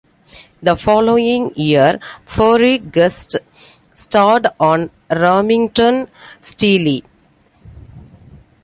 The 0.63 0.75
following 0.75 1.51
year, 1.55 1.99
Furey 2.25 2.79
guest 2.91 3.37
starred 3.93 4.47
on 4.59 4.89
"Remington 5.11 6.07
Steele". 6.39 7.03